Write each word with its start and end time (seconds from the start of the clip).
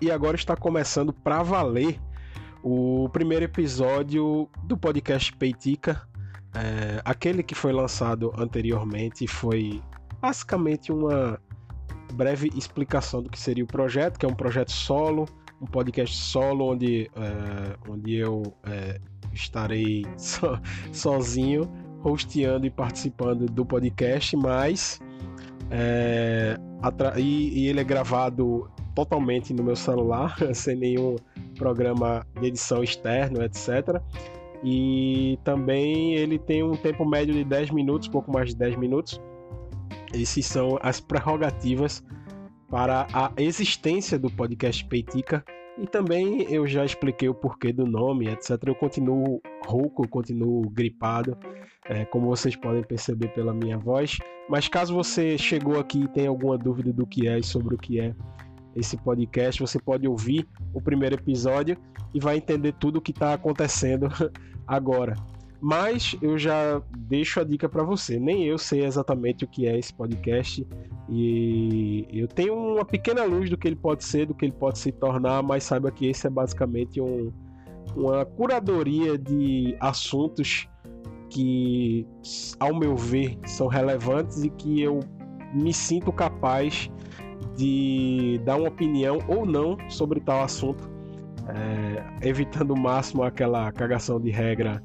e 0.00 0.10
agora 0.10 0.36
está 0.36 0.56
começando 0.56 1.12
para 1.12 1.42
valer 1.42 2.00
o 2.62 3.08
primeiro 3.12 3.44
episódio 3.44 4.48
do 4.64 4.76
podcast 4.76 5.32
Peitica. 5.34 6.02
É, 6.54 7.00
aquele 7.04 7.42
que 7.42 7.54
foi 7.54 7.72
lançado 7.72 8.32
anteriormente 8.36 9.26
foi 9.26 9.82
basicamente 10.20 10.92
uma 10.92 11.40
breve 12.14 12.50
explicação 12.54 13.22
do 13.22 13.30
que 13.30 13.38
seria 13.38 13.64
o 13.64 13.66
projeto, 13.66 14.18
que 14.18 14.26
é 14.26 14.28
um 14.28 14.34
projeto 14.34 14.72
solo, 14.72 15.26
um 15.60 15.66
podcast 15.66 16.16
solo 16.16 16.72
onde, 16.72 17.10
é, 17.14 17.90
onde 17.90 18.14
eu 18.14 18.42
é, 18.64 19.00
estarei 19.32 20.06
so, 20.16 20.58
sozinho, 20.92 21.70
hosteando 22.02 22.66
e 22.66 22.70
participando 22.70 23.46
do 23.46 23.64
podcast, 23.64 24.36
mas 24.36 25.00
é, 25.70 26.56
e, 27.16 27.64
e, 27.64 27.68
ele 27.68 27.80
é 27.80 27.84
gravado 27.84 28.70
totalmente 28.98 29.54
no 29.54 29.62
meu 29.62 29.76
celular, 29.76 30.36
sem 30.52 30.74
nenhum 30.74 31.14
programa 31.56 32.26
de 32.40 32.48
edição 32.48 32.82
externo, 32.82 33.40
etc. 33.44 34.02
E 34.64 35.38
também 35.44 36.14
ele 36.14 36.36
tem 36.36 36.64
um 36.64 36.74
tempo 36.74 37.08
médio 37.08 37.32
de 37.32 37.44
10 37.44 37.70
minutos, 37.70 38.08
pouco 38.08 38.32
mais 38.32 38.48
de 38.48 38.56
10 38.56 38.74
minutos. 38.74 39.20
Esses 40.12 40.44
são 40.46 40.80
as 40.82 40.98
prerrogativas 40.98 42.04
para 42.68 43.06
a 43.12 43.30
existência 43.36 44.18
do 44.18 44.28
podcast 44.28 44.84
Peitica. 44.86 45.44
E 45.80 45.86
também 45.86 46.52
eu 46.52 46.66
já 46.66 46.84
expliquei 46.84 47.28
o 47.28 47.34
porquê 47.34 47.72
do 47.72 47.86
nome, 47.86 48.26
etc. 48.28 48.60
Eu 48.66 48.74
continuo 48.74 49.40
rouco, 49.64 50.02
eu 50.02 50.08
continuo 50.08 50.68
gripado, 50.70 51.38
é, 51.84 52.04
como 52.06 52.26
vocês 52.26 52.56
podem 52.56 52.82
perceber 52.82 53.28
pela 53.28 53.54
minha 53.54 53.78
voz. 53.78 54.18
Mas 54.50 54.66
caso 54.66 54.92
você 54.92 55.38
chegou 55.38 55.78
aqui 55.78 56.00
e 56.00 56.08
tenha 56.08 56.30
alguma 56.30 56.58
dúvida 56.58 56.92
do 56.92 57.06
que 57.06 57.28
é 57.28 57.38
e 57.38 57.44
sobre 57.44 57.76
o 57.76 57.78
que 57.78 58.00
é 58.00 58.12
esse 58.78 58.96
podcast, 58.96 59.60
você 59.60 59.78
pode 59.78 60.06
ouvir 60.06 60.46
o 60.72 60.80
primeiro 60.80 61.16
episódio 61.16 61.76
e 62.14 62.20
vai 62.20 62.36
entender 62.36 62.72
tudo 62.74 62.96
o 62.98 63.00
que 63.00 63.10
está 63.10 63.34
acontecendo 63.34 64.08
agora. 64.66 65.14
Mas 65.60 66.16
eu 66.22 66.38
já 66.38 66.80
deixo 66.96 67.40
a 67.40 67.44
dica 67.44 67.68
para 67.68 67.82
você. 67.82 68.18
Nem 68.18 68.44
eu 68.44 68.56
sei 68.56 68.84
exatamente 68.84 69.44
o 69.44 69.48
que 69.48 69.66
é 69.66 69.76
esse 69.76 69.92
podcast 69.92 70.64
e 71.08 72.06
eu 72.12 72.28
tenho 72.28 72.54
uma 72.54 72.84
pequena 72.84 73.24
luz 73.24 73.50
do 73.50 73.56
que 73.56 73.66
ele 73.66 73.76
pode 73.76 74.04
ser, 74.04 74.26
do 74.26 74.34
que 74.34 74.44
ele 74.44 74.52
pode 74.52 74.78
se 74.78 74.92
tornar, 74.92 75.42
mas 75.42 75.64
saiba 75.64 75.90
que 75.90 76.06
esse 76.06 76.26
é 76.26 76.30
basicamente 76.30 77.00
um, 77.00 77.32
uma 77.96 78.24
curadoria 78.24 79.18
de 79.18 79.76
assuntos 79.80 80.68
que, 81.30 82.06
ao 82.60 82.74
meu 82.74 82.96
ver, 82.96 83.38
são 83.44 83.66
relevantes 83.66 84.44
e 84.44 84.50
que 84.50 84.80
eu 84.80 85.00
me 85.54 85.72
sinto 85.72 86.12
capaz 86.12 86.90
de 87.58 88.40
dar 88.44 88.56
uma 88.56 88.68
opinião 88.68 89.18
ou 89.26 89.44
não 89.44 89.76
sobre 89.90 90.20
tal 90.20 90.44
assunto, 90.44 90.88
é, 91.48 92.28
evitando 92.28 92.70
o 92.70 92.78
máximo 92.78 93.24
aquela 93.24 93.70
cagação 93.72 94.20
de 94.20 94.30
regra 94.30 94.80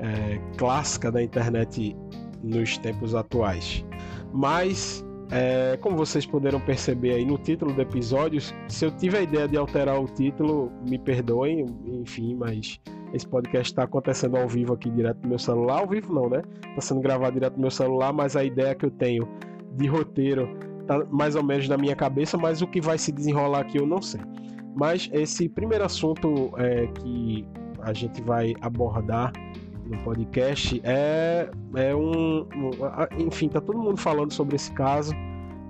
é, 0.00 0.40
clássica 0.56 1.12
da 1.12 1.22
internet 1.22 1.96
nos 2.42 2.76
tempos 2.78 3.14
atuais. 3.14 3.86
Mas, 4.32 5.04
é, 5.30 5.78
como 5.80 5.96
vocês 5.96 6.26
puderam 6.26 6.58
perceber 6.60 7.14
aí 7.14 7.24
no 7.24 7.38
título 7.38 7.72
do 7.72 7.80
episódio, 7.80 8.40
se 8.40 8.84
eu 8.84 8.90
tive 8.90 9.18
a 9.18 9.22
ideia 9.22 9.46
de 9.46 9.56
alterar 9.56 10.00
o 10.00 10.06
título, 10.06 10.72
me 10.88 10.98
perdoem, 10.98 11.66
enfim, 11.86 12.34
mas 12.34 12.80
esse 13.12 13.28
podcast 13.28 13.70
está 13.70 13.84
acontecendo 13.84 14.36
ao 14.36 14.48
vivo 14.48 14.74
aqui 14.74 14.90
direto 14.90 15.22
no 15.22 15.28
meu 15.28 15.38
celular. 15.38 15.78
Ao 15.78 15.86
vivo 15.86 16.12
não, 16.12 16.28
né? 16.28 16.42
Está 16.70 16.80
sendo 16.80 17.00
gravado 17.00 17.34
direto 17.34 17.54
no 17.54 17.60
meu 17.60 17.70
celular, 17.70 18.12
mas 18.12 18.34
a 18.34 18.42
ideia 18.42 18.74
que 18.74 18.86
eu 18.86 18.90
tenho 18.90 19.28
de 19.76 19.86
roteiro 19.86 20.48
tá 20.88 21.04
mais 21.10 21.36
ou 21.36 21.42
menos 21.42 21.68
na 21.68 21.76
minha 21.76 21.94
cabeça, 21.94 22.36
mas 22.38 22.62
o 22.62 22.66
que 22.66 22.80
vai 22.80 22.96
se 22.98 23.12
desenrolar 23.12 23.60
aqui 23.60 23.78
eu 23.78 23.86
não 23.86 24.00
sei. 24.00 24.20
Mas 24.74 25.08
esse 25.12 25.48
primeiro 25.48 25.84
assunto 25.84 26.50
é, 26.56 26.86
que 26.86 27.46
a 27.82 27.92
gente 27.92 28.22
vai 28.22 28.54
abordar 28.60 29.32
no 29.84 29.98
podcast 29.98 30.80
é, 30.84 31.50
é 31.76 31.94
um, 31.94 32.40
um. 32.42 32.70
Enfim, 33.18 33.48
tá 33.48 33.60
todo 33.60 33.78
mundo 33.78 33.98
falando 33.98 34.32
sobre 34.32 34.56
esse 34.56 34.72
caso, 34.72 35.12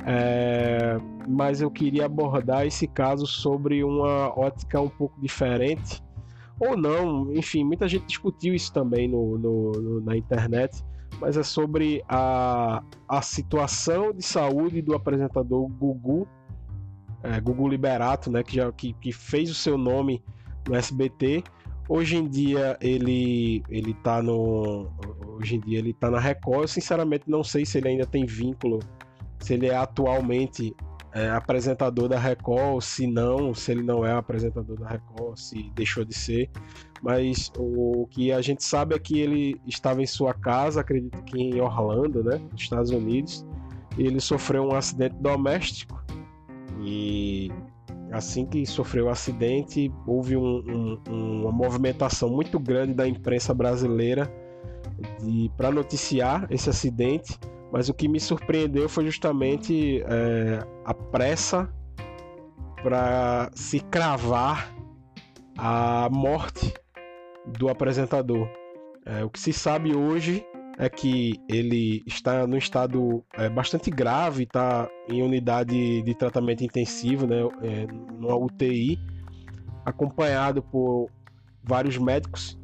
é, 0.07 0.99
mas 1.29 1.61
eu 1.61 1.71
queria 1.71 2.07
abordar 2.07 2.67
esse 2.67 2.87
caso 2.87 3.27
sobre 3.27 3.83
uma 3.83 4.29
ótica 4.39 4.81
um 4.81 4.89
pouco 4.89 5.21
diferente. 5.21 6.03
Ou 6.61 6.77
não, 6.77 7.33
enfim, 7.35 7.65
muita 7.65 7.87
gente 7.87 8.07
discutiu 8.07 8.55
isso 8.55 8.73
também 8.73 9.09
no, 9.09 9.39
no, 9.39 9.73
no 9.73 10.01
na 10.01 10.17
internet 10.17 10.85
mas 11.21 11.37
é 11.37 11.43
sobre 11.43 12.03
a, 12.09 12.83
a 13.09 13.23
situação 13.23 14.13
de 14.13 14.23
saúde 14.23 14.83
do 14.83 14.95
apresentador 14.95 15.67
Gugu, 15.69 16.29
é, 17.23 17.41
Gugu 17.41 17.69
Liberato, 17.69 18.31
né, 18.31 18.43
que, 18.43 18.57
já, 18.57 18.71
que, 18.73 18.93
que 18.95 19.13
fez 19.13 19.51
o 19.51 19.55
seu 19.55 19.77
nome 19.77 20.23
no 20.69 20.75
SBT. 20.75 21.43
Hoje 21.89 22.17
em 22.17 22.29
dia 22.29 22.77
ele 22.83 23.63
ele 23.71 23.95
tá 23.95 24.23
no 24.23 24.91
hoje 25.27 25.57
em 25.57 25.61
dia 25.61 25.79
ele 25.79 25.95
tá 25.95 26.11
na 26.11 26.21
Record. 26.21 26.63
Eu 26.63 26.69
sinceramente 26.69 27.25
não 27.27 27.43
sei 27.43 27.65
se 27.65 27.79
ele 27.79 27.89
ainda 27.89 28.07
tem 28.07 28.27
vínculo, 28.27 28.81
se 29.39 29.55
ele 29.55 29.69
é 29.69 29.75
atualmente 29.75 30.77
é, 31.13 31.31
apresentador 31.31 32.09
da 32.09 32.19
Record, 32.19 32.83
se 32.83 33.07
não, 33.07 33.55
se 33.55 33.73
ele 33.73 33.83
não 33.83 34.05
é 34.05 34.13
apresentador 34.13 34.79
da 34.79 34.89
Record, 34.89 35.37
se 35.37 35.71
deixou 35.75 36.05
de 36.05 36.15
ser. 36.15 36.51
Mas 37.03 37.51
o 37.57 38.07
que 38.11 38.33
a 38.33 38.41
gente 38.41 38.63
sabe 38.65 38.95
é 38.95 38.99
que 38.99 39.19
ele 39.21 39.61
estava 39.67 40.03
em 40.03 40.07
sua 40.07 40.35
casa, 40.35 40.81
acredito 40.81 41.23
que 41.23 41.39
em 41.39 41.61
Orlando, 41.61 42.23
né, 42.23 42.41
nos 42.51 42.61
Estados 42.61 42.91
Unidos, 42.91 43.47
e 43.97 44.03
ele 44.03 44.21
sofreu 44.21 44.65
um 44.65 44.75
acidente 44.75 45.17
doméstico. 45.17 46.03
E 46.81 47.51
assim 48.13 48.47
que 48.47 48.65
sofreu 48.67 49.07
o 49.07 49.09
acidente, 49.11 49.93
houve 50.07 50.37
um, 50.37 50.99
um, 51.09 51.43
uma 51.43 51.53
movimentação 51.53 52.29
muito 52.29 52.59
grande 52.59 52.95
da 52.95 53.07
imprensa 53.07 53.53
brasileira 53.53 54.31
para 55.57 55.71
noticiar 55.71 56.47
esse 56.51 56.69
acidente 56.69 57.39
mas 57.73 57.89
o 57.89 57.95
que 57.95 58.09
me 58.09 58.19
surpreendeu 58.19 58.89
foi 58.89 59.05
justamente 59.05 60.03
é, 60.03 60.67
a 60.85 60.95
pressa 60.95 61.73
para 62.83 63.51
se 63.55 63.81
cravar 63.81 64.75
a 65.57 66.09
morte 66.11 66.73
do 67.59 67.69
apresentador. 67.69 68.49
É, 69.05 69.25
o 69.25 69.31
que 69.31 69.41
se 69.41 69.53
sabe 69.53 69.95
hoje 69.95 70.47
é 70.79 70.89
que 70.89 71.41
ele 71.49 72.03
está 72.07 72.47
no 72.47 72.57
estado 72.57 73.25
é, 73.35 73.49
bastante 73.49 73.91
grave, 73.91 74.45
está 74.45 74.89
em 75.09 75.23
unidade 75.23 76.03
de 76.03 76.15
tratamento 76.15 76.63
intensivo, 76.63 77.27
né, 77.27 77.37
é, 77.63 77.87
numa 77.87 78.37
UTI, 78.37 78.99
acompanhado 79.85 80.63
por 80.63 81.11
vários 81.65 81.99
médicos. 81.99 82.57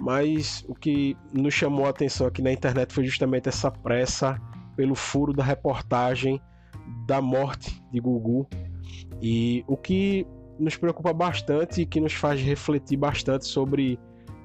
Mas 0.00 0.64
o 0.66 0.74
que 0.74 1.16
nos 1.32 1.54
chamou 1.54 1.86
a 1.86 1.90
atenção 1.90 2.26
aqui 2.26 2.42
na 2.42 2.50
internet 2.50 2.92
foi 2.92 3.04
justamente 3.04 3.48
essa 3.48 3.70
pressa 3.70 4.40
pelo 4.80 4.94
furo 4.94 5.34
da 5.34 5.44
reportagem 5.44 6.40
da 7.06 7.20
morte 7.20 7.84
de 7.92 8.00
Gugu. 8.00 8.48
E 9.20 9.62
o 9.68 9.76
que 9.76 10.26
nos 10.58 10.74
preocupa 10.74 11.12
bastante 11.12 11.82
e 11.82 11.86
que 11.86 12.00
nos 12.00 12.14
faz 12.14 12.40
refletir 12.40 12.96
bastante 12.96 13.44
sobre 13.44 13.98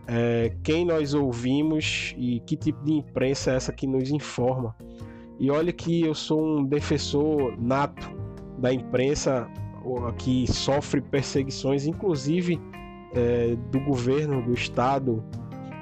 é, 0.06 0.54
quem 0.62 0.84
nós 0.84 1.14
ouvimos 1.14 2.14
e 2.18 2.42
que 2.42 2.58
tipo 2.58 2.84
de 2.84 2.96
imprensa 2.96 3.52
é 3.52 3.56
essa 3.56 3.72
que 3.72 3.88
nos 3.88 4.12
informa. 4.12 4.76
E 5.40 5.50
olha 5.50 5.72
que 5.72 6.02
eu 6.02 6.14
sou 6.14 6.46
um 6.46 6.66
defensor 6.66 7.56
nato 7.58 8.06
da 8.60 8.74
imprensa 8.74 9.50
que 10.18 10.52
sofre 10.52 11.00
perseguições, 11.00 11.88
inclusive 11.88 12.60
é, 13.14 13.56
do 13.72 13.80
governo, 13.80 14.42
do 14.42 14.54
Estado 14.54 15.24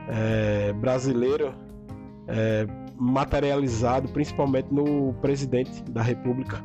é, 0.09 0.71
brasileiro, 0.73 1.55
é, 2.27 2.67
materializado 2.97 4.09
principalmente 4.09 4.67
no 4.71 5.13
presidente 5.21 5.83
da 5.91 6.01
República. 6.01 6.63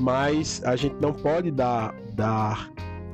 Mas 0.00 0.62
a 0.64 0.76
gente 0.76 0.96
não 1.00 1.12
pode 1.12 1.50
dar, 1.50 1.94
dar 2.14 2.70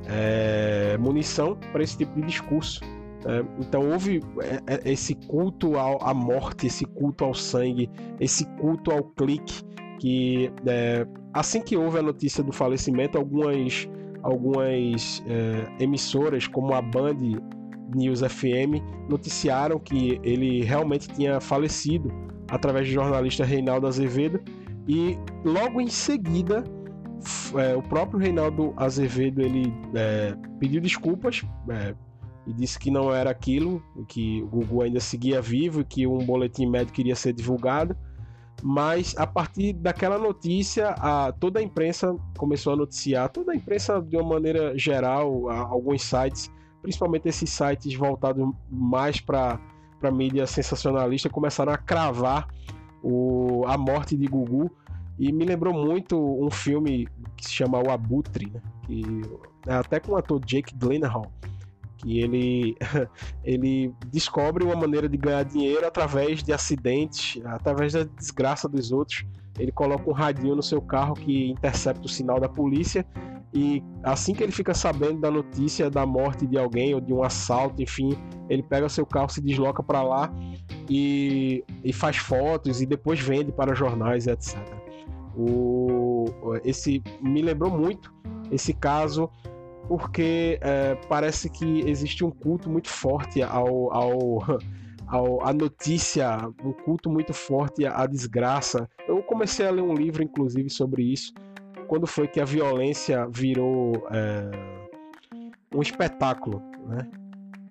é, 0.06 0.96
munição 0.98 1.56
para 1.72 1.82
esse 1.82 1.96
tipo 1.96 2.14
de 2.20 2.26
discurso. 2.26 2.80
É, 3.26 3.42
então 3.58 3.90
houve 3.90 4.20
é, 4.42 4.74
é, 4.74 4.92
esse 4.92 5.14
culto 5.14 5.76
ao, 5.76 6.02
à 6.06 6.12
morte, 6.12 6.66
esse 6.66 6.84
culto 6.84 7.24
ao 7.24 7.32
sangue, 7.32 7.90
esse 8.20 8.44
culto 8.58 8.90
ao 8.90 9.02
clique 9.02 9.62
que 9.98 10.52
é, 10.66 11.06
assim 11.32 11.62
que 11.62 11.76
houve 11.76 11.98
a 11.98 12.02
notícia 12.02 12.42
do 12.42 12.52
falecimento, 12.52 13.16
algumas 13.16 13.88
algumas 14.22 15.22
é, 15.26 15.82
emissoras 15.82 16.46
como 16.46 16.74
a 16.74 16.82
Band 16.82 17.16
News 17.94 18.20
FM 18.20 18.82
noticiaram 19.08 19.78
que 19.78 20.18
ele 20.22 20.62
realmente 20.62 21.08
tinha 21.08 21.40
falecido 21.40 22.10
através 22.54 22.86
do 22.86 22.92
jornalista 22.92 23.44
Reinaldo 23.44 23.86
Azevedo 23.88 24.40
e 24.86 25.18
logo 25.44 25.80
em 25.80 25.88
seguida 25.88 26.62
é, 27.58 27.74
o 27.74 27.82
próprio 27.82 28.20
Reinaldo 28.20 28.72
Azevedo 28.76 29.40
ele 29.40 29.74
é, 29.94 30.36
pediu 30.60 30.80
desculpas 30.80 31.42
é, 31.68 31.94
e 32.46 32.52
disse 32.52 32.78
que 32.78 32.92
não 32.92 33.12
era 33.12 33.30
aquilo, 33.30 33.82
que 34.06 34.42
o 34.42 34.46
Gugu 34.46 34.82
ainda 34.82 35.00
seguia 35.00 35.40
vivo 35.42 35.80
e 35.80 35.84
que 35.84 36.06
um 36.06 36.18
boletim 36.18 36.66
médico 36.66 37.00
iria 37.00 37.16
ser 37.16 37.32
divulgado. 37.32 37.96
mas 38.62 39.16
a 39.18 39.26
partir 39.26 39.72
daquela 39.72 40.18
notícia, 40.18 40.90
a, 40.90 41.32
toda 41.32 41.58
a 41.58 41.62
imprensa 41.62 42.16
começou 42.38 42.74
a 42.74 42.76
noticiar, 42.76 43.28
toda 43.30 43.52
a 43.52 43.56
imprensa 43.56 44.00
de 44.00 44.16
uma 44.16 44.34
maneira 44.34 44.78
geral, 44.78 45.48
a, 45.48 45.58
alguns 45.58 46.02
sites, 46.02 46.48
principalmente 46.82 47.28
esses 47.28 47.50
sites 47.50 47.94
voltados 47.94 48.48
mais 48.70 49.20
para 49.20 49.58
a 50.08 50.12
mídia 50.12 50.46
sensacionalista, 50.46 51.28
começaram 51.28 51.72
a 51.72 51.76
cravar 51.76 52.48
o, 53.02 53.64
a 53.66 53.76
morte 53.76 54.16
de 54.16 54.26
Gugu. 54.26 54.70
E 55.18 55.30
me 55.32 55.44
lembrou 55.44 55.72
muito 55.72 56.18
um 56.18 56.50
filme 56.50 57.06
que 57.36 57.44
se 57.44 57.52
chama 57.52 57.78
O 57.78 57.90
Abutre, 57.90 58.50
né? 58.50 58.60
que, 58.82 59.02
é 59.66 59.74
até 59.74 60.00
com 60.00 60.12
o 60.12 60.16
ator 60.16 60.40
Jake 60.44 60.74
Gyllenhaal 60.76 61.30
que 62.04 62.20
ele, 62.20 62.76
ele 63.42 63.94
descobre 64.08 64.64
uma 64.64 64.76
maneira 64.76 65.08
de 65.08 65.16
ganhar 65.16 65.42
dinheiro 65.42 65.86
através 65.86 66.42
de 66.42 66.52
acidentes, 66.52 67.42
através 67.46 67.94
da 67.94 68.04
desgraça 68.04 68.68
dos 68.68 68.92
outros. 68.92 69.24
Ele 69.58 69.72
coloca 69.72 70.08
um 70.10 70.12
radinho 70.12 70.56
no 70.56 70.62
seu 70.62 70.82
carro 70.82 71.14
que 71.14 71.50
intercepta 71.50 72.04
o 72.04 72.08
sinal 72.08 72.38
da 72.38 72.48
polícia 72.48 73.06
e 73.54 73.80
assim 74.02 74.34
que 74.34 74.42
ele 74.42 74.50
fica 74.50 74.74
sabendo 74.74 75.20
da 75.20 75.30
notícia 75.30 75.88
da 75.88 76.04
morte 76.04 76.44
de 76.44 76.58
alguém 76.58 76.92
ou 76.92 77.00
de 77.00 77.12
um 77.12 77.22
assalto, 77.22 77.80
enfim, 77.80 78.10
ele 78.50 78.64
pega 78.64 78.88
seu 78.88 79.06
carro, 79.06 79.28
se 79.28 79.40
desloca 79.40 79.80
para 79.80 80.02
lá 80.02 80.34
e, 80.90 81.64
e 81.84 81.92
faz 81.92 82.16
fotos 82.16 82.82
e 82.82 82.86
depois 82.86 83.20
vende 83.20 83.52
para 83.52 83.72
jornais, 83.72 84.26
etc. 84.26 84.58
O, 85.36 86.24
esse 86.64 87.00
me 87.22 87.42
lembrou 87.42 87.70
muito 87.70 88.12
esse 88.50 88.74
caso 88.74 89.30
porque 89.86 90.58
é, 90.60 90.96
parece 91.08 91.48
que 91.48 91.88
existe 91.88 92.24
um 92.24 92.30
culto 92.30 92.68
muito 92.68 92.88
forte 92.88 93.40
ao, 93.40 93.92
ao, 93.92 94.38
ao, 95.06 95.46
à 95.46 95.52
notícia, 95.52 96.38
um 96.64 96.72
culto 96.72 97.08
muito 97.08 97.32
forte 97.32 97.86
à 97.86 98.04
desgraça. 98.06 98.88
Eu 99.06 99.22
comecei 99.22 99.66
a 99.66 99.70
ler 99.70 99.82
um 99.82 99.94
livro, 99.94 100.22
inclusive, 100.22 100.70
sobre 100.70 101.02
isso, 101.04 101.32
quando 101.86 102.06
foi 102.06 102.26
que 102.26 102.40
a 102.40 102.44
violência 102.44 103.26
virou 103.28 104.06
é, 104.10 104.50
um 105.74 105.82
espetáculo, 105.82 106.62
né? 106.86 107.08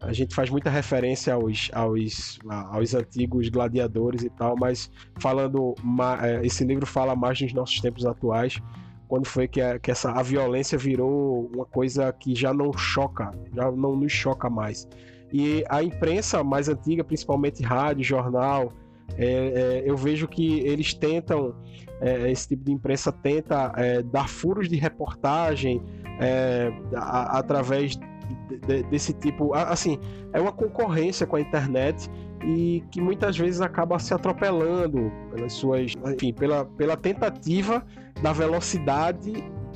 A 0.01 0.11
gente 0.11 0.35
faz 0.35 0.49
muita 0.49 0.69
referência 0.69 1.33
aos, 1.33 1.71
aos, 1.73 2.37
aos 2.71 2.93
antigos 2.93 3.47
gladiadores 3.47 4.21
e 4.23 4.29
tal, 4.29 4.53
mas 4.59 4.91
falando, 5.17 5.73
é, 6.21 6.45
esse 6.45 6.65
livro 6.65 6.85
fala 6.85 7.15
mais 7.15 7.39
dos 7.39 7.53
nossos 7.53 7.79
tempos 7.79 8.05
atuais 8.05 8.61
quando 9.07 9.27
foi 9.27 9.47
que, 9.47 9.61
a, 9.61 9.77
que 9.77 9.91
essa, 9.91 10.11
a 10.11 10.23
violência 10.23 10.75
virou 10.77 11.49
uma 11.53 11.65
coisa 11.65 12.11
que 12.11 12.33
já 12.35 12.53
não 12.53 12.73
choca, 12.73 13.29
já 13.55 13.71
não 13.71 13.95
nos 13.95 14.11
choca 14.11 14.49
mais. 14.49 14.87
E 15.31 15.63
a 15.69 15.83
imprensa 15.83 16.43
mais 16.43 16.67
antiga, 16.67 17.03
principalmente 17.03 17.61
rádio, 17.61 18.03
jornal, 18.03 18.73
é, 19.15 19.25
é, 19.25 19.83
eu 19.85 19.95
vejo 19.95 20.27
que 20.27 20.59
eles 20.61 20.93
tentam, 20.93 21.55
é, 22.03 22.29
esse 22.29 22.49
tipo 22.49 22.65
de 22.65 22.71
imprensa 22.73 23.11
tenta 23.11 23.71
é, 23.77 24.01
dar 24.01 24.27
furos 24.27 24.67
de 24.67 24.75
reportagem 24.75 25.81
é, 26.19 26.69
a, 26.95 27.39
através 27.39 27.95
de, 27.95 28.59
de, 28.67 28.83
desse 28.83 29.13
tipo. 29.13 29.53
Assim, 29.53 29.97
é 30.33 30.41
uma 30.41 30.51
concorrência 30.51 31.25
com 31.25 31.37
a 31.37 31.41
internet 31.41 32.09
e 32.45 32.83
que 32.91 32.99
muitas 32.99 33.37
vezes 33.37 33.61
acaba 33.61 33.97
se 33.99 34.13
atropelando 34.13 35.09
pelas 35.33 35.53
suas, 35.53 35.93
enfim, 36.13 36.33
pela, 36.33 36.65
pela 36.65 36.97
tentativa 36.97 37.85
da 38.21 38.33
velocidade, 38.33 39.33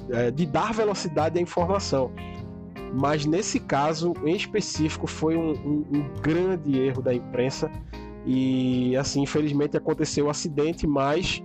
é, 0.09 0.29
de 0.29 0.45
dar 0.45 0.73
velocidade 0.73 1.39
à 1.39 1.41
informação. 1.41 2.11
Mas 2.93 3.25
nesse 3.25 3.59
caso 3.59 4.13
em 4.25 4.35
específico 4.35 5.07
foi 5.07 5.37
um, 5.37 5.51
um, 5.51 5.85
um 5.93 6.21
grande 6.21 6.77
erro 6.77 7.01
da 7.01 7.13
imprensa 7.13 7.71
e 8.25 8.95
assim 8.97 9.21
infelizmente 9.21 9.77
aconteceu 9.77 10.25
o 10.25 10.27
um 10.27 10.31
acidente, 10.31 10.85
mas 10.85 11.41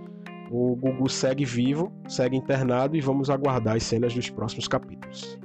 o 0.51 0.75
Gugu 0.75 1.09
segue 1.09 1.45
vivo, 1.45 1.91
segue 2.07 2.37
internado 2.37 2.95
e 2.95 3.01
vamos 3.01 3.29
aguardar 3.29 3.75
as 3.75 3.83
cenas 3.83 4.13
dos 4.13 4.29
próximos 4.29 4.67
capítulos. 4.67 5.39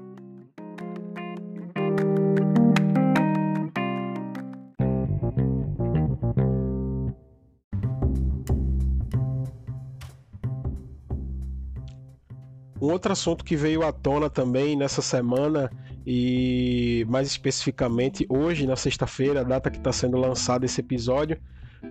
Um 12.81 12.93
outro 12.93 13.13
assunto 13.13 13.45
que 13.45 13.57
veio 13.57 13.83
à 13.83 13.93
tona 13.93 14.31
também 14.31 14.77
nessa 14.77 15.03
semana 15.03 15.71
e 16.07 17.05
mais 17.09 17.27
especificamente 17.27 18.25
hoje, 18.29 18.67
na 18.67 18.77
sexta-feira, 18.77 19.41
a 19.41 19.45
data 19.45 19.71
que 19.71 19.79
está 19.79 19.93
sendo 19.93 20.17
lançado 20.17 20.65
esse 20.65 20.81
episódio, 20.81 21.39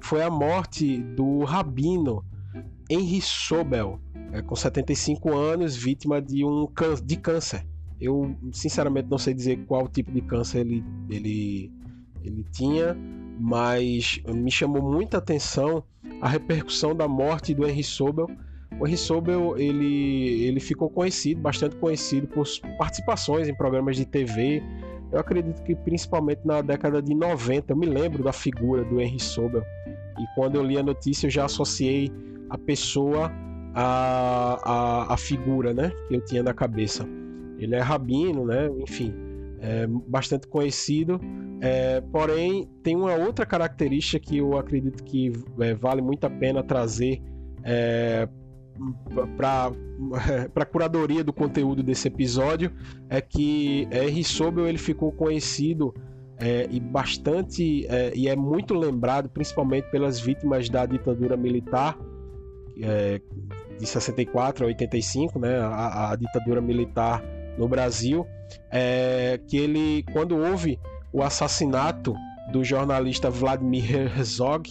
foi 0.01 0.23
a 0.23 0.29
morte 0.29 0.97
do 0.97 1.43
rabino 1.43 2.23
Henry 2.89 3.21
Sobel, 3.21 3.99
é, 4.31 4.41
com 4.41 4.55
75 4.55 5.35
anos, 5.35 5.75
vítima 5.75 6.21
de 6.21 6.43
um 6.43 6.67
de 7.03 7.17
câncer. 7.17 7.65
Eu 7.99 8.35
sinceramente 8.51 9.09
não 9.09 9.17
sei 9.17 9.33
dizer 9.33 9.65
qual 9.65 9.87
tipo 9.87 10.11
de 10.11 10.21
câncer 10.21 10.59
ele, 10.59 10.83
ele, 11.09 11.71
ele 12.23 12.45
tinha, 12.51 12.95
mas 13.39 14.21
me 14.27 14.51
chamou 14.51 14.81
muita 14.81 15.17
atenção 15.17 15.83
a 16.21 16.27
repercussão 16.27 16.95
da 16.95 17.07
morte 17.07 17.53
do 17.53 17.67
Henry 17.67 17.83
Sobel 17.83 18.27
o 18.79 18.85
Henry 18.85 18.97
Sobel, 18.97 19.57
ele, 19.57 20.43
ele 20.43 20.59
ficou 20.59 20.89
conhecido, 20.89 21.41
bastante 21.41 21.75
conhecido 21.77 22.27
por 22.27 22.45
participações 22.77 23.47
em 23.47 23.55
programas 23.55 23.95
de 23.95 24.05
TV. 24.05 24.61
Eu 25.11 25.19
acredito 25.19 25.63
que 25.63 25.75
principalmente 25.75 26.41
na 26.45 26.61
década 26.61 27.01
de 27.01 27.15
90, 27.15 27.73
eu 27.73 27.77
me 27.77 27.87
lembro 27.87 28.23
da 28.23 28.31
figura 28.31 28.83
do 28.83 29.01
Henry 29.01 29.19
Sobel. 29.19 29.63
E 30.19 30.25
quando 30.35 30.55
eu 30.55 30.63
li 30.63 30.77
a 30.77 30.83
notícia, 30.83 31.25
eu 31.25 31.31
já 31.31 31.45
associei 31.45 32.11
a 32.49 32.57
pessoa 32.57 33.31
à, 33.73 34.57
à, 34.63 35.13
à 35.13 35.17
figura 35.17 35.73
né, 35.73 35.91
que 36.07 36.15
eu 36.15 36.21
tinha 36.25 36.43
na 36.43 36.53
cabeça. 36.53 37.07
Ele 37.59 37.75
é 37.75 37.79
rabino, 37.79 38.45
né? 38.45 38.69
enfim, 38.79 39.13
é 39.59 39.87
bastante 39.87 40.47
conhecido. 40.47 41.19
É, 41.59 42.01
porém, 42.01 42.69
tem 42.83 42.95
uma 42.95 43.15
outra 43.15 43.45
característica 43.45 44.19
que 44.19 44.37
eu 44.37 44.57
acredito 44.57 45.03
que 45.03 45.33
é, 45.59 45.73
vale 45.73 46.01
muito 46.01 46.23
a 46.25 46.29
pena 46.29 46.63
trazer 46.63 47.21
é, 47.63 48.27
para 49.35 49.71
a 50.55 50.65
curadoria 50.71 51.23
do 51.23 51.33
conteúdo 51.33 51.81
desse 51.81 52.07
episódio 52.07 52.71
é 53.09 53.19
que 53.19 53.87
R. 53.91 54.23
Sobel 54.23 54.67
ele 54.67 54.77
ficou 54.77 55.11
conhecido 55.11 55.93
é, 56.39 56.67
e 56.69 56.79
bastante 56.79 57.87
é, 57.87 58.13
e 58.15 58.27
é 58.27 58.35
muito 58.35 58.75
lembrado 58.75 59.29
principalmente 59.29 59.89
pelas 59.89 60.19
vítimas 60.19 60.69
da 60.69 60.85
ditadura 60.85 61.35
militar 61.35 61.97
é, 62.81 63.21
de 63.79 63.85
64 63.85 64.63
a 64.63 64.67
85, 64.67 65.39
né, 65.39 65.57
a, 65.59 66.11
a 66.11 66.15
ditadura 66.15 66.61
militar 66.61 67.23
no 67.57 67.67
Brasil, 67.67 68.25
é, 68.71 69.39
que 69.47 69.57
ele 69.57 70.03
quando 70.13 70.37
houve 70.37 70.79
o 71.11 71.23
assassinato 71.23 72.13
do 72.51 72.63
jornalista 72.63 73.29
Vladimir 73.29 73.91
Herzog 73.91 74.69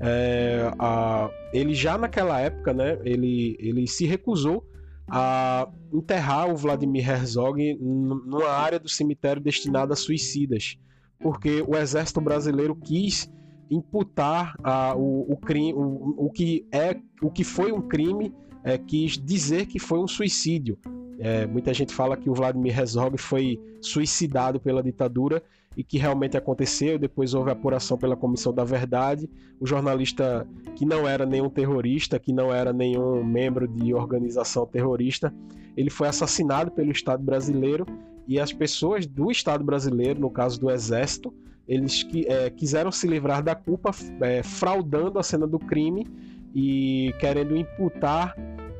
é, 0.00 0.72
a, 0.78 1.30
ele 1.52 1.74
já 1.74 1.98
naquela 1.98 2.40
época, 2.40 2.72
né, 2.72 2.98
ele, 3.04 3.56
ele 3.60 3.86
se 3.86 4.06
recusou 4.06 4.66
a 5.06 5.68
enterrar 5.92 6.48
o 6.48 6.56
Vladimir 6.56 7.08
Herzog 7.08 7.76
numa 7.78 8.48
área 8.48 8.78
do 8.78 8.88
cemitério 8.88 9.42
destinada 9.42 9.92
a 9.92 9.96
suicidas, 9.96 10.78
porque 11.20 11.62
o 11.66 11.76
exército 11.76 12.20
brasileiro 12.20 12.74
quis 12.74 13.30
imputar 13.70 14.56
o, 14.96 15.32
o, 15.32 15.36
crime, 15.36 15.72
o, 15.72 16.26
o, 16.26 16.30
que 16.30 16.66
é, 16.72 16.96
o 17.22 17.30
que 17.30 17.44
foi 17.44 17.72
um 17.72 17.80
crime, 17.80 18.34
é, 18.64 18.76
quis 18.76 19.12
dizer 19.12 19.66
que 19.66 19.78
foi 19.78 19.98
um 19.98 20.08
suicídio. 20.08 20.78
É, 21.18 21.46
muita 21.46 21.72
gente 21.74 21.94
fala 21.94 22.16
que 22.16 22.30
o 22.30 22.34
Vladimir 22.34 22.78
Herzog 22.78 23.16
foi 23.18 23.60
suicidado 23.80 24.58
pela 24.58 24.82
ditadura 24.82 25.42
e 25.76 25.84
que 25.84 25.98
realmente 25.98 26.36
aconteceu. 26.36 26.98
Depois 26.98 27.34
houve 27.34 27.50
apuração 27.50 27.96
pela 27.96 28.16
Comissão 28.16 28.52
da 28.52 28.64
Verdade. 28.64 29.28
O 29.60 29.66
jornalista, 29.66 30.46
que 30.74 30.84
não 30.84 31.06
era 31.06 31.24
nenhum 31.26 31.50
terrorista, 31.50 32.18
que 32.18 32.32
não 32.32 32.52
era 32.52 32.72
nenhum 32.72 33.22
membro 33.22 33.68
de 33.68 33.94
organização 33.94 34.66
terrorista, 34.66 35.32
ele 35.76 35.90
foi 35.90 36.08
assassinado 36.08 36.70
pelo 36.70 36.90
Estado 36.90 37.22
brasileiro 37.22 37.86
e 38.26 38.40
as 38.40 38.52
pessoas 38.52 39.06
do 39.06 39.30
Estado 39.30 39.62
brasileiro, 39.62 40.20
no 40.20 40.30
caso 40.30 40.60
do 40.60 40.70
Exército, 40.70 41.32
eles 41.70 42.04
é, 42.26 42.50
quiseram 42.50 42.90
se 42.90 43.06
livrar 43.06 43.44
da 43.44 43.54
culpa 43.54 43.92
é, 44.22 44.42
fraudando 44.42 45.20
a 45.20 45.22
cena 45.22 45.46
do 45.46 45.56
crime 45.56 46.04
e 46.52 47.14
querendo 47.20 47.56
imputar 47.56 48.34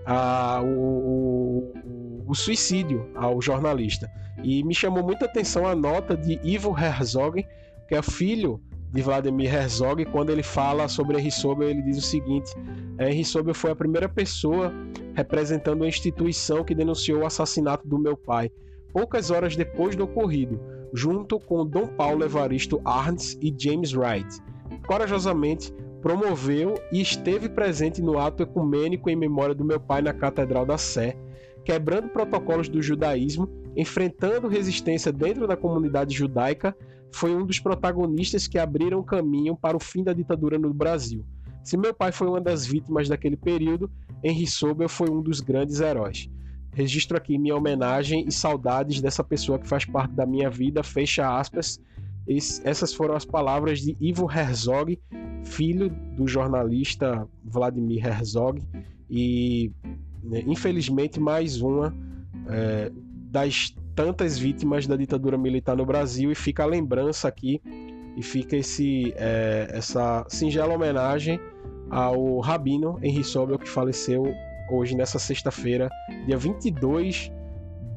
a, 0.04 0.60
o, 0.60 1.72
o, 1.84 2.24
o 2.26 2.34
suicídio 2.34 3.08
ao 3.14 3.40
jornalista. 3.40 4.10
E 4.42 4.64
me 4.64 4.74
chamou 4.74 5.04
muita 5.04 5.26
atenção 5.26 5.68
a 5.68 5.74
nota 5.76 6.16
de 6.16 6.40
Ivo 6.42 6.76
Herzog, 6.76 7.46
que 7.86 7.94
é 7.94 8.02
filho 8.02 8.60
de 8.92 9.02
Vladimir 9.02 9.54
Herzog, 9.54 10.04
quando 10.06 10.30
ele 10.30 10.42
fala 10.42 10.88
sobre 10.88 11.16
Henry 11.16 11.30
Sobel, 11.30 11.70
ele 11.70 11.82
diz 11.82 11.96
o 11.96 12.02
seguinte: 12.02 12.52
Henry 12.98 13.24
Sobel 13.24 13.54
foi 13.54 13.70
a 13.70 13.76
primeira 13.76 14.08
pessoa 14.08 14.72
representando 15.14 15.84
a 15.84 15.88
instituição 15.88 16.64
que 16.64 16.74
denunciou 16.74 17.20
o 17.20 17.26
assassinato 17.26 17.86
do 17.86 18.00
meu 18.00 18.16
pai, 18.16 18.50
poucas 18.92 19.30
horas 19.30 19.54
depois 19.54 19.94
do 19.94 20.02
ocorrido, 20.02 20.60
junto 20.92 21.38
com 21.38 21.66
Dom 21.66 21.86
Paulo 21.86 22.24
Evaristo 22.24 22.80
Arns 22.84 23.36
e 23.40 23.54
James 23.56 23.92
Wright. 23.94 24.40
Corajosamente, 24.86 25.72
promoveu 26.00 26.74
e 26.92 27.00
esteve 27.00 27.48
presente 27.48 28.00
no 28.02 28.18
ato 28.18 28.42
ecumênico 28.42 29.10
em 29.10 29.16
memória 29.16 29.54
do 29.54 29.64
meu 29.64 29.78
pai 29.78 30.02
na 30.02 30.12
Catedral 30.12 30.64
da 30.64 30.78
Sé, 30.78 31.16
quebrando 31.64 32.08
protocolos 32.08 32.68
do 32.68 32.82
judaísmo, 32.82 33.48
enfrentando 33.76 34.48
resistência 34.48 35.12
dentro 35.12 35.46
da 35.46 35.56
comunidade 35.56 36.14
judaica, 36.14 36.76
foi 37.12 37.34
um 37.34 37.44
dos 37.44 37.58
protagonistas 37.58 38.46
que 38.46 38.58
abriram 38.58 39.02
caminho 39.02 39.56
para 39.56 39.76
o 39.76 39.80
fim 39.80 40.02
da 40.02 40.12
ditadura 40.12 40.58
no 40.58 40.72
Brasil. 40.72 41.24
Se 41.62 41.76
meu 41.76 41.92
pai 41.92 42.12
foi 42.12 42.28
uma 42.28 42.40
das 42.40 42.64
vítimas 42.64 43.08
daquele 43.08 43.36
período, 43.36 43.90
Henry 44.24 44.46
Sobel 44.46 44.88
foi 44.88 45.10
um 45.10 45.20
dos 45.20 45.40
grandes 45.40 45.80
heróis. 45.80 46.28
Registro 46.72 47.16
aqui 47.16 47.36
minha 47.36 47.56
homenagem 47.56 48.24
e 48.26 48.32
saudades 48.32 49.00
dessa 49.00 49.24
pessoa 49.24 49.58
que 49.58 49.66
faz 49.66 49.84
parte 49.84 50.12
da 50.14 50.24
minha 50.24 50.48
vida, 50.48 50.82
fecha 50.82 51.38
aspas. 51.38 51.80
essas 52.64 52.94
foram 52.94 53.14
as 53.14 53.24
palavras 53.24 53.80
de 53.80 53.96
Ivo 54.00 54.30
Herzog, 54.30 54.98
filho 55.44 55.90
do 56.16 56.28
jornalista 56.28 57.26
Vladimir 57.44 58.06
Herzog, 58.06 58.62
e 59.10 59.72
né, 60.22 60.42
infelizmente 60.46 61.18
mais 61.18 61.60
uma 61.60 61.94
é, 62.48 62.92
das 63.30 63.74
tantas 63.94 64.38
vítimas 64.38 64.86
da 64.86 64.96
ditadura 64.96 65.36
militar 65.36 65.76
no 65.76 65.84
Brasil, 65.84 66.30
e 66.30 66.34
fica 66.34 66.62
a 66.62 66.66
lembrança 66.66 67.26
aqui, 67.26 67.60
e 68.16 68.22
fica 68.22 68.56
esse, 68.56 69.12
é, 69.16 69.68
essa 69.72 70.24
singela 70.28 70.74
homenagem 70.74 71.40
ao 71.90 72.38
Rabino 72.38 72.98
Henri 73.02 73.24
Sobel, 73.24 73.58
que 73.58 73.68
faleceu 73.68 74.32
hoje, 74.70 74.96
nessa 74.96 75.18
sexta-feira, 75.18 75.88
dia 76.26 76.36
22 76.36 77.30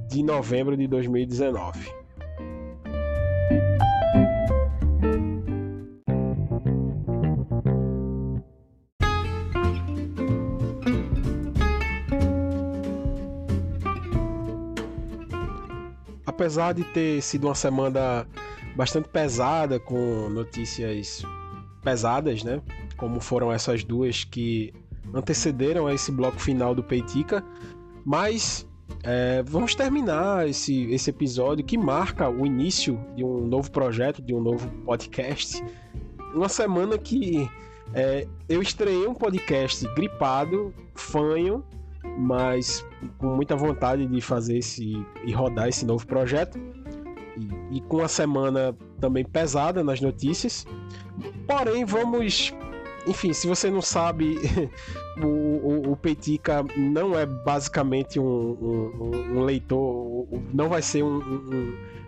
de 0.10 0.24
novembro 0.24 0.75
de 0.75 0.88
2019. 0.88 2.03
Apesar 16.25 16.74
de 16.74 16.84
ter 16.86 17.22
sido 17.22 17.48
uma 17.48 17.56
semana 17.56 18.27
bastante 18.75 19.08
pesada, 19.08 19.80
com 19.80 20.30
notícias 20.30 21.24
pesadas, 21.84 22.44
né? 22.44 22.62
Como 22.98 23.20
foram 23.20 23.51
essas 23.51 23.84
duas 23.84 24.24
que 24.24 24.74
antecederam 25.13 25.88
a 25.88 25.93
esse 25.93 26.12
bloco 26.12 26.39
final 26.39 26.74
do 26.75 26.83
Peitica, 26.83 27.43
mas 28.05 28.67
é, 29.03 29.43
vamos 29.43 29.75
terminar 29.75 30.48
esse, 30.48 30.86
esse 30.91 31.10
episódio 31.10 31.63
que 31.63 31.77
marca 31.77 32.29
o 32.29 32.45
início 32.45 33.00
de 33.15 33.24
um 33.24 33.45
novo 33.48 33.72
projeto, 33.72 34.22
de 34.22 34.33
um 34.33 34.41
novo 34.41 34.69
podcast. 34.86 35.63
Uma 36.33 36.50
semana 36.50 36.98
que 36.98 37.50
é, 37.93 38.27
eu 38.48 38.62
estreiei 38.62 39.05
um 39.07 39.13
podcast 39.13 39.88
gripado, 39.93 40.74
fanho, 40.95 41.63
mas 42.17 42.86
com 43.17 43.27
muita 43.36 43.55
vontade 43.55 44.05
de 44.05 44.22
fazer 44.22 44.57
esse 44.57 44.93
e 45.25 45.31
rodar 45.31 45.67
esse 45.67 45.86
novo 45.86 46.05
projeto. 46.07 46.57
E, 47.72 47.77
e 47.77 47.81
com 47.81 47.98
uma 47.98 48.07
semana 48.07 48.75
também 49.00 49.25
pesada 49.25 49.83
nas 49.83 50.00
notícias. 50.00 50.65
Porém, 51.48 51.83
vamos 51.83 52.53
enfim, 53.07 53.33
se 53.33 53.48
você 53.48 53.69
não 53.69 53.81
sabe, 53.81 54.38
o, 55.22 55.27
o, 55.27 55.91
o 55.93 56.00
não 56.77 57.17
é 57.17 57.25
basicamente 57.25 58.19
um, 58.19 58.24
um, 58.24 59.38
um 59.38 59.43
leitor, 59.43 60.27
não 60.53 60.69
vai 60.69 60.81
ser 60.81 61.03
um, 61.03 61.19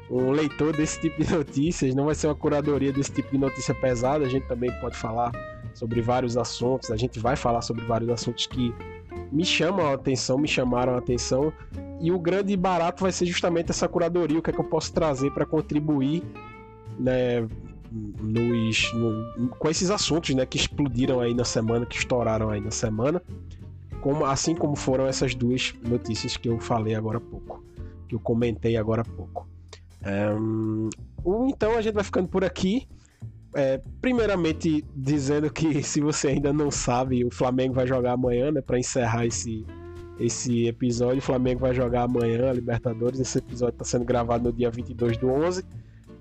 um, 0.09 0.31
leitor 0.31 0.75
desse 0.75 0.99
tipo 1.01 1.23
de 1.23 1.31
notícias, 1.33 1.93
não 1.93 2.05
vai 2.05 2.15
ser 2.15 2.27
uma 2.27 2.35
curadoria 2.35 2.91
desse 2.91 3.11
tipo 3.11 3.31
de 3.31 3.37
notícia 3.37 3.73
pesada. 3.73 4.25
A 4.25 4.29
gente 4.29 4.47
também 4.47 4.71
pode 4.79 4.97
falar 4.97 5.31
sobre 5.73 6.01
vários 6.01 6.37
assuntos, 6.37 6.91
a 6.91 6.97
gente 6.97 7.19
vai 7.19 7.35
falar 7.35 7.61
sobre 7.61 7.83
vários 7.85 8.09
assuntos 8.09 8.47
que 8.47 8.73
me 9.31 9.43
chamam 9.43 9.87
a 9.87 9.93
atenção, 9.93 10.37
me 10.37 10.47
chamaram 10.47 10.95
a 10.95 10.97
atenção. 10.97 11.51
E 11.99 12.11
o 12.11 12.19
grande 12.19 12.55
barato 12.55 13.03
vai 13.03 13.11
ser 13.11 13.25
justamente 13.25 13.71
essa 13.71 13.87
curadoria, 13.87 14.37
o 14.37 14.41
que 14.41 14.49
é 14.49 14.53
que 14.53 14.59
eu 14.59 14.65
posso 14.65 14.93
trazer 14.93 15.31
para 15.31 15.45
contribuir 15.45 16.23
né, 16.99 17.47
nos, 17.91 18.93
no, 18.93 19.49
com 19.49 19.69
esses 19.69 19.89
assuntos 19.89 20.33
né, 20.35 20.45
que 20.45 20.57
explodiram 20.57 21.19
aí 21.19 21.33
na 21.33 21.45
semana, 21.45 21.85
que 21.85 21.97
estouraram 21.97 22.49
aí 22.49 22.61
na 22.61 22.71
semana, 22.71 23.21
como, 24.01 24.25
assim 24.25 24.55
como 24.55 24.75
foram 24.75 25.07
essas 25.07 25.33
duas 25.33 25.73
notícias 25.83 26.37
que 26.37 26.49
eu 26.49 26.59
falei 26.59 26.95
agora 26.95 27.17
há 27.17 27.21
pouco, 27.21 27.63
que 28.07 28.15
eu 28.15 28.19
comentei 28.19 28.77
agora 28.77 29.01
há 29.01 29.05
pouco. 29.05 29.47
Um, 30.37 30.89
então 31.47 31.75
a 31.75 31.81
gente 31.81 31.93
vai 31.95 32.03
ficando 32.03 32.27
por 32.27 32.43
aqui. 32.43 32.87
É, 33.57 33.81
primeiramente 34.01 34.83
dizendo 34.93 35.49
que 35.49 35.81
se 35.83 36.01
você 36.01 36.27
ainda 36.27 36.51
não 36.51 36.69
sabe, 36.69 37.23
o 37.23 37.31
Flamengo 37.31 37.73
vai 37.73 37.87
jogar 37.87 38.11
amanhã, 38.11 38.51
né, 38.51 38.61
para 38.61 38.77
encerrar 38.77 39.25
esse 39.25 39.65
esse 40.19 40.67
episódio. 40.67 41.19
O 41.19 41.21
Flamengo 41.21 41.61
vai 41.61 41.73
jogar 41.73 42.03
amanhã 42.03 42.51
Libertadores. 42.51 43.19
Esse 43.19 43.39
episódio 43.39 43.73
está 43.73 43.85
sendo 43.85 44.05
gravado 44.05 44.45
no 44.45 44.53
dia 44.53 44.69
22 44.69 45.17
do 45.17 45.29
11. 45.29 45.63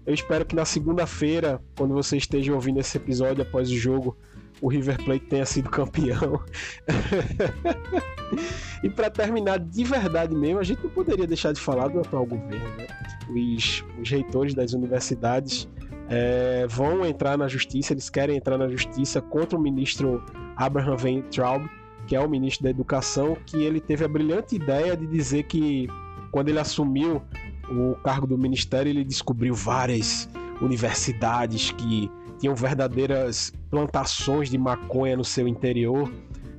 Eu 0.06 0.12
espero 0.12 0.44
que 0.44 0.54
na 0.54 0.64
segunda-feira, 0.64 1.60
quando 1.76 1.94
você 1.94 2.16
esteja 2.16 2.52
ouvindo 2.52 2.80
esse 2.80 2.96
episódio 2.96 3.42
após 3.42 3.70
o 3.70 3.76
jogo, 3.76 4.16
o 4.60 4.68
River 4.68 5.02
Plate 5.02 5.26
tenha 5.26 5.46
sido 5.46 5.70
campeão. 5.70 6.40
e 8.82 8.90
para 8.90 9.10
terminar 9.10 9.58
de 9.58 9.84
verdade 9.84 10.34
mesmo, 10.34 10.58
a 10.58 10.62
gente 10.62 10.82
não 10.82 10.90
poderia 10.90 11.26
deixar 11.26 11.52
de 11.52 11.60
falar 11.60 11.88
do 11.88 12.00
atual 12.00 12.26
governo. 12.26 12.68
Né? 12.76 12.86
Os, 13.30 13.84
os 14.00 14.10
reitores 14.10 14.54
das 14.54 14.72
universidades 14.72 15.68
é, 16.08 16.66
vão 16.68 17.04
entrar 17.04 17.36
na 17.38 17.48
justiça, 17.48 17.92
eles 17.92 18.10
querem 18.10 18.36
entrar 18.36 18.58
na 18.58 18.68
justiça 18.68 19.20
contra 19.20 19.58
o 19.58 19.60
ministro 19.60 20.22
Abraham 20.56 20.96
Weintraub, 21.02 21.66
que 22.06 22.14
é 22.14 22.20
o 22.20 22.28
ministro 22.28 22.64
da 22.64 22.70
Educação, 22.70 23.36
que 23.46 23.62
ele 23.62 23.80
teve 23.80 24.04
a 24.04 24.08
brilhante 24.08 24.56
ideia 24.56 24.96
de 24.96 25.06
dizer 25.06 25.44
que 25.44 25.88
quando 26.30 26.48
ele 26.48 26.58
assumiu 26.58 27.22
o 27.70 27.94
cargo 28.02 28.26
do 28.26 28.36
ministério, 28.36 28.90
ele 28.90 29.04
descobriu 29.04 29.54
várias 29.54 30.28
universidades 30.60 31.70
que 31.72 32.10
tinham 32.38 32.54
verdadeiras 32.54 33.52
plantações 33.70 34.50
de 34.50 34.58
maconha 34.58 35.16
no 35.16 35.24
seu 35.24 35.48
interior. 35.48 36.12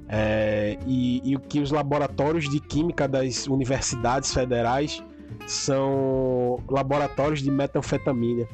É, 0.08 0.78
e, 0.86 1.34
e 1.34 1.38
que 1.40 1.60
os 1.60 1.72
laboratórios 1.72 2.48
de 2.48 2.60
química 2.60 3.08
das 3.08 3.48
universidades 3.48 4.32
federais 4.32 5.02
são 5.48 6.60
laboratórios 6.70 7.42
de 7.42 7.50
metanfetamina. 7.50 8.48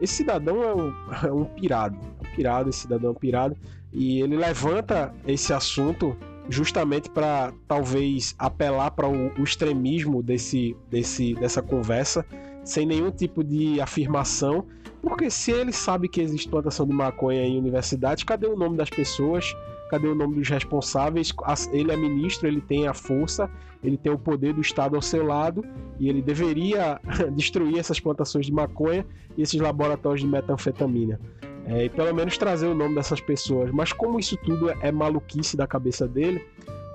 Esse 0.00 0.14
cidadão 0.14 0.62
é 0.62 0.74
um, 0.74 0.92
é 1.26 1.32
um 1.32 1.44
pirado, 1.44 1.96
é 1.96 2.28
um 2.28 2.36
pirado, 2.36 2.70
esse 2.70 2.80
cidadão 2.80 3.10
é 3.10 3.12
um 3.12 3.16
pirado, 3.16 3.56
e 3.92 4.20
ele 4.20 4.36
levanta 4.36 5.12
esse 5.26 5.52
assunto 5.52 6.16
justamente 6.50 7.08
para 7.08 7.52
talvez 7.68 8.34
apelar 8.38 8.90
para 8.90 9.08
o, 9.08 9.42
extremismo 9.42 10.22
desse, 10.22 10.76
desse, 10.90 11.34
dessa 11.34 11.62
conversa, 11.62 12.26
sem 12.64 12.84
nenhum 12.84 13.10
tipo 13.10 13.44
de 13.44 13.80
afirmação, 13.80 14.66
porque 15.00 15.30
se 15.30 15.52
ele 15.52 15.72
sabe 15.72 16.08
que 16.08 16.20
existe 16.20 16.48
plantação 16.48 16.86
de 16.86 16.92
maconha 16.92 17.42
em 17.44 17.56
universidades, 17.56 18.24
cadê 18.24 18.46
o 18.46 18.56
nome 18.56 18.76
das 18.76 18.90
pessoas? 18.90 19.54
Cadê 19.90 20.08
o 20.08 20.14
nome 20.14 20.36
dos 20.36 20.48
responsáveis? 20.48 21.32
Ele 21.72 21.90
é 21.90 21.96
ministro, 21.96 22.46
ele 22.46 22.60
tem 22.60 22.86
a 22.86 22.94
força, 22.94 23.50
ele 23.82 23.96
tem 23.96 24.12
o 24.12 24.18
poder 24.18 24.52
do 24.52 24.60
Estado 24.60 24.94
ao 24.94 25.02
seu 25.02 25.24
lado 25.24 25.64
e 25.98 26.08
ele 26.08 26.20
deveria 26.20 27.00
destruir 27.32 27.78
essas 27.78 27.98
plantações 27.98 28.46
de 28.46 28.52
maconha 28.52 29.06
e 29.38 29.42
esses 29.42 29.60
laboratórios 29.60 30.20
de 30.20 30.26
metanfetamina 30.26 31.18
é, 31.66 31.84
e 31.84 31.88
pelo 31.88 32.14
menos 32.14 32.36
trazer 32.36 32.66
o 32.66 32.74
nome 32.74 32.94
dessas 32.94 33.20
pessoas. 33.20 33.70
Mas 33.70 33.92
como 33.92 34.18
isso 34.18 34.36
tudo 34.38 34.70
é 34.80 34.90
maluquice 34.90 35.56
da 35.56 35.66
cabeça 35.66 36.06
dele, 36.06 36.44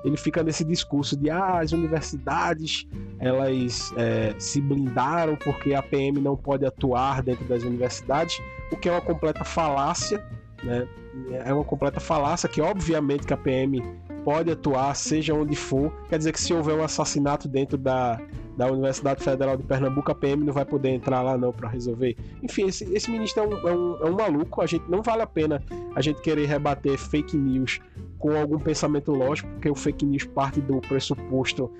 ele 0.03 0.17
fica 0.17 0.43
nesse 0.43 0.63
discurso 0.63 1.17
de 1.17 1.29
ah, 1.31 1.59
as 1.59 1.71
universidades 1.71 2.87
elas 3.19 3.91
é, 3.97 4.35
se 4.37 4.61
blindaram 4.61 5.35
porque 5.35 5.73
a 5.73 5.81
PM 5.81 6.19
não 6.21 6.37
pode 6.37 6.65
atuar 6.65 7.23
dentro 7.23 7.43
das 7.45 7.63
universidades, 7.63 8.39
o 8.71 8.77
que 8.77 8.87
é 8.87 8.91
uma 8.91 9.01
completa 9.01 9.43
falácia, 9.43 10.23
né? 10.63 10.87
É 11.31 11.53
uma 11.53 11.63
completa 11.63 11.99
falácia 11.99 12.47
que 12.47 12.61
obviamente 12.61 13.25
que 13.25 13.33
a 13.33 13.37
PM 13.37 13.81
pode 14.23 14.51
atuar 14.51 14.93
seja 14.95 15.33
onde 15.33 15.55
for. 15.55 15.91
Quer 16.09 16.17
dizer 16.17 16.33
que 16.33 16.41
se 16.41 16.53
houver 16.53 16.75
um 16.75 16.83
assassinato 16.83 17.47
dentro 17.47 17.77
da, 17.77 18.19
da 18.57 18.71
Universidade 18.71 19.23
Federal 19.23 19.57
de 19.57 19.63
Pernambuco, 19.63 20.11
a 20.11 20.15
PM 20.15 20.43
não 20.43 20.53
vai 20.53 20.65
poder 20.65 20.89
entrar 20.89 21.21
lá 21.21 21.37
não 21.37 21.51
para 21.51 21.67
resolver. 21.67 22.15
Enfim, 22.41 22.67
esse, 22.67 22.85
esse 22.93 23.11
ministro 23.11 23.43
é 23.43 23.47
um, 23.47 23.67
é, 23.67 23.73
um, 23.73 23.97
é 23.97 24.09
um 24.09 24.15
maluco, 24.15 24.61
a 24.61 24.65
gente 24.65 24.89
não 24.89 25.01
vale 25.01 25.21
a 25.21 25.27
pena 25.27 25.61
a 25.95 26.01
gente 26.01 26.21
querer 26.21 26.45
rebater 26.45 26.97
fake 26.97 27.35
news 27.35 27.79
com 28.17 28.35
algum 28.35 28.57
pensamento 28.57 29.11
lógico, 29.11 29.49
porque 29.51 29.69
o 29.69 29.75
fake 29.75 30.05
news 30.05 30.23
parte 30.23 30.61
do 30.61 30.79
pressuposto 30.81 31.71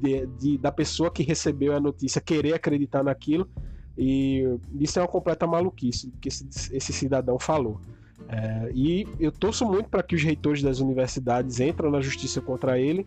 de, 0.00 0.26
de, 0.26 0.58
da 0.58 0.72
pessoa 0.72 1.10
que 1.10 1.22
recebeu 1.22 1.74
a 1.74 1.80
notícia 1.80 2.20
querer 2.20 2.54
acreditar 2.54 3.02
naquilo, 3.02 3.48
e 3.96 4.44
isso 4.78 4.98
é 4.98 5.02
uma 5.02 5.08
completa 5.08 5.46
maluquice 5.46 6.12
que 6.20 6.28
esse, 6.28 6.46
esse 6.76 6.92
cidadão 6.92 7.38
falou. 7.38 7.80
É, 8.28 8.70
e 8.74 9.06
eu 9.20 9.30
torço 9.30 9.64
muito 9.64 9.88
para 9.88 10.02
que 10.02 10.14
os 10.14 10.22
reitores 10.22 10.62
das 10.62 10.80
universidades 10.80 11.60
entrem 11.60 11.90
na 11.90 12.00
justiça 12.00 12.40
contra 12.40 12.78
ele 12.78 13.06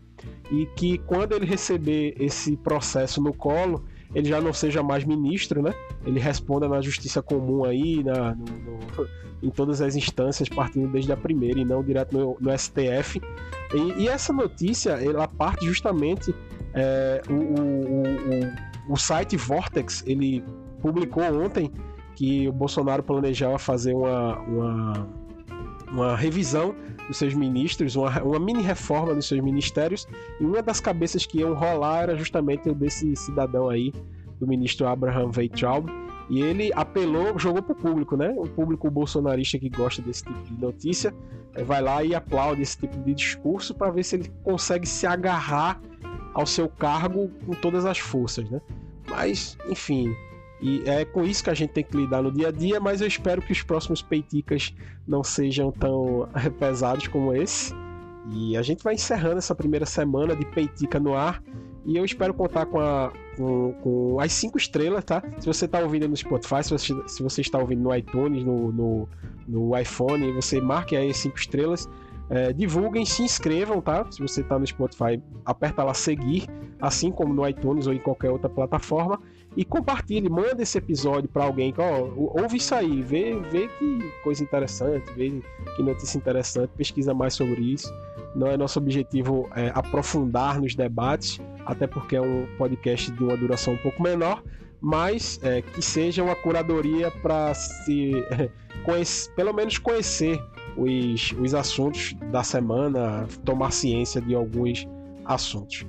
e 0.52 0.66
que 0.78 0.98
quando 1.00 1.34
ele 1.34 1.46
receber 1.46 2.16
esse 2.18 2.56
processo 2.56 3.22
no 3.22 3.34
colo, 3.34 3.84
ele 4.16 4.28
já 4.28 4.40
não 4.40 4.54
seja 4.54 4.82
mais 4.82 5.04
ministro, 5.04 5.62
né? 5.62 5.74
Ele 6.06 6.20
responda 6.20 6.68
na 6.68 6.82
justiça 6.82 7.22
comum 7.22 7.64
aí, 7.66 8.04
na, 8.04 8.34
no, 8.34 8.46
no, 8.46 9.08
em 9.44 9.50
todas 9.50 9.82
as 9.82 9.96
instâncias, 9.96 10.50
partindo 10.50 10.88
desde 10.88 11.12
a 11.12 11.18
primeira 11.18 11.60
e 11.60 11.66
não 11.66 11.84
direto 11.84 12.18
no, 12.18 12.38
no 12.40 12.58
STF. 12.58 13.22
E, 13.74 14.04
e, 14.04 14.08
essa 14.08 14.34
notícia, 14.34 14.92
ela 14.92 15.28
parte 15.28 15.66
justamente 15.66 16.34
é, 16.74 17.22
o, 17.30 17.34
o, 17.34 18.92
o, 18.92 18.94
o 18.94 18.98
site 18.98 19.38
Vortex, 19.38 20.04
ele 20.08 20.44
publicou 20.82 21.24
ontem 21.44 21.72
que 22.20 22.50
o 22.50 22.52
Bolsonaro 22.52 23.02
planejava 23.02 23.58
fazer 23.58 23.94
uma, 23.94 24.38
uma, 24.40 25.08
uma 25.90 26.18
revisão 26.18 26.76
dos 27.08 27.16
seus 27.16 27.34
ministros, 27.34 27.96
uma, 27.96 28.22
uma 28.22 28.38
mini 28.38 28.62
reforma 28.62 29.16
dos 29.16 29.26
seus 29.26 29.40
ministérios, 29.40 30.06
e 30.38 30.44
uma 30.44 30.62
das 30.62 30.82
cabeças 30.82 31.26
que 31.26 31.40
iam 31.40 31.54
rolar 31.54 32.04
era 32.04 32.18
justamente 32.18 32.70
o 32.70 32.76
desse 32.76 33.16
cidadão 33.16 33.70
aí, 33.70 33.94
do 34.38 34.46
ministro 34.46 34.86
Abraham 34.86 35.32
Weintraub, 35.34 35.90
e 36.30 36.42
ele 36.42 36.74
apelou, 36.76 37.40
jogou 37.40 37.64
pro 37.64 37.74
público, 37.74 38.18
né? 38.18 38.34
O 38.36 38.50
público 38.50 38.92
bolsonarista 38.92 39.58
que 39.58 39.70
gosta 39.70 40.02
desse 40.02 40.26
tipo 40.26 40.42
de 40.44 40.60
notícia 40.60 41.16
eh, 41.56 41.64
vai 41.64 41.82
lá 41.82 42.04
e 42.04 42.14
aplaude 42.14 42.62
esse 42.62 42.78
tipo 42.78 42.98
de 43.00 43.14
discurso 43.14 43.74
para 43.74 43.92
ver 43.92 44.04
se 44.04 44.18
ele 44.18 44.32
consegue 44.44 44.86
se 44.86 45.08
agarrar 45.08 45.82
ao 46.34 46.46
seu 46.46 46.68
cargo 46.68 47.32
com 47.46 47.54
todas 47.54 47.86
as 47.86 47.98
forças, 47.98 48.50
né? 48.50 48.60
Mas, 49.10 49.58
enfim, 49.70 50.14
e 50.62 50.84
é 50.86 51.06
com 51.06 51.24
isso 51.24 51.44
que 51.44 51.50
a 51.50 51.54
gente 51.54 51.72
tem 51.72 51.84
que 51.84 51.96
lidar 51.96 52.22
no 52.22 52.32
dia 52.32 52.50
a 52.50 52.52
dia, 52.52 52.80
mas 52.80 53.00
eu 53.00 53.08
espero 53.08 53.42
que 53.42 53.52
os 53.52 53.62
próximos 53.62 54.02
peiticas 54.02 54.74
não 55.08 55.24
sejam 55.24 55.72
tão 55.72 56.28
pesados 56.60 57.08
como 57.08 57.34
esse. 57.34 57.74
E 58.32 58.58
a 58.58 58.62
gente 58.62 58.84
vai 58.84 58.94
encerrando 58.94 59.38
essa 59.38 59.56
primeira 59.56 59.86
semana 59.86 60.36
de 60.36 60.46
peitica 60.46 61.00
no 61.00 61.16
ar. 61.16 61.42
E 61.86 61.96
eu 61.96 62.04
espero 62.04 62.34
contar 62.34 62.66
com, 62.66 62.80
a, 62.80 63.12
com, 63.38 63.74
com 63.82 64.20
as 64.20 64.34
cinco 64.34 64.58
estrelas, 64.58 65.04
tá? 65.04 65.24
Se 65.40 65.48
você 65.48 65.66
está 65.66 65.80
ouvindo 65.80 66.08
no 66.08 66.16
Spotify, 66.16 66.62
se 66.62 66.70
você, 66.72 66.94
se 67.08 67.24
você 67.24 67.42
está 67.42 67.58
ouvindo 67.58 67.82
no 67.82 67.96
iTunes, 67.96 68.44
no, 68.44 68.72
no, 68.72 69.10
no 69.48 69.78
iPhone, 69.78 70.32
você 70.34 70.60
marque 70.60 70.96
aí 70.96 71.10
as 71.10 71.18
cinco 71.18 71.38
estrelas. 71.38 71.90
É, 72.30 72.54
divulguem, 72.54 73.06
se 73.06 73.24
inscrevam, 73.24 73.82
tá? 73.82 74.06
Se 74.12 74.22
você 74.22 74.42
está 74.42 74.60
no 74.60 74.68
Spotify, 74.68 75.24
aperta 75.44 75.84
lá 75.84 75.96
seguir, 75.96 76.48
assim 76.80 77.12
como 77.12 77.34
no 77.34 77.48
iTunes 77.48 77.88
ou 77.88 77.94
em 77.94 77.98
qualquer 77.98 78.30
outra 78.30 78.50
plataforma 78.50 79.20
e 79.60 79.66
compartilhe, 79.66 80.30
manda 80.30 80.64
esse 80.64 80.78
episódio 80.78 81.28
para 81.28 81.44
alguém 81.44 81.74
ó, 81.78 82.08
ouve 82.42 82.56
isso 82.56 82.74
aí, 82.74 83.02
vê, 83.02 83.38
vê 83.52 83.68
que 83.68 84.00
coisa 84.24 84.42
interessante, 84.42 85.12
vê 85.18 85.42
que 85.76 85.84
notícia 85.84 86.18
interessante, 86.18 86.70
pesquisa 86.78 87.14
mais 87.14 87.34
sobre 87.34 87.60
isso. 87.60 87.94
Não 88.34 88.48
é 88.48 88.56
nosso 88.56 88.80
objetivo 88.80 89.50
é, 89.54 89.70
aprofundar 89.76 90.62
nos 90.62 90.76
debates, 90.76 91.42
até 91.66 91.86
porque 91.86 92.16
é 92.16 92.22
um 92.22 92.48
podcast 92.58 93.12
de 93.12 93.22
uma 93.22 93.36
duração 93.36 93.74
um 93.74 93.78
pouco 93.80 94.02
menor, 94.02 94.42
mas 94.80 95.38
é, 95.44 95.62
que 95.62 95.82
seja 95.82 96.24
uma 96.24 96.38
curadoria 96.38 97.12
para 97.12 97.54
se 97.54 98.14
conhecer, 98.86 99.30
pelo 99.34 99.52
menos 99.52 99.78
conhecer 99.78 100.42
os, 100.78 101.34
os 101.38 101.54
assuntos 101.54 102.16
da 102.32 102.44
semana, 102.44 103.28
tomar 103.44 103.74
ciência 103.74 104.22
de 104.22 104.34
alguns 104.34 104.88
assuntos. 105.26 105.86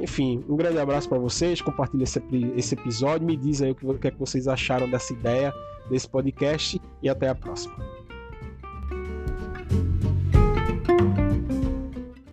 Enfim, 0.00 0.44
um 0.48 0.56
grande 0.56 0.78
abraço 0.78 1.08
para 1.08 1.18
vocês. 1.18 1.60
Compartilhe 1.60 2.04
esse, 2.04 2.22
esse 2.56 2.74
episódio. 2.74 3.26
Me 3.26 3.36
diz 3.36 3.62
aí 3.62 3.72
o 3.72 3.74
que, 3.74 3.86
o 3.86 3.98
que, 3.98 4.08
é 4.08 4.10
que 4.10 4.18
vocês 4.18 4.48
acharam 4.48 4.88
dessa 4.90 5.12
ideia, 5.12 5.52
desse 5.90 6.08
podcast. 6.08 6.80
E 7.02 7.08
até 7.08 7.28
a 7.28 7.34
próxima. 7.34 7.74